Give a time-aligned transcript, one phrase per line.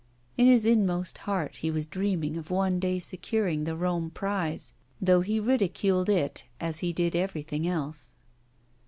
[0.35, 5.21] In his inmost heart he was dreaming of one day securing the Rome prize, though
[5.21, 8.15] he ridiculed it, as he did everything else.